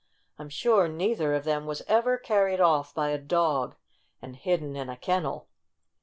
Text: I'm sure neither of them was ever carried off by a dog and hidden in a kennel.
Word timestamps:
I'm 0.39 0.49
sure 0.49 0.87
neither 0.87 1.35
of 1.35 1.43
them 1.43 1.67
was 1.67 1.83
ever 1.87 2.17
carried 2.17 2.59
off 2.59 2.91
by 2.91 3.09
a 3.09 3.19
dog 3.19 3.75
and 4.19 4.35
hidden 4.35 4.75
in 4.75 4.89
a 4.89 4.97
kennel. 4.97 5.47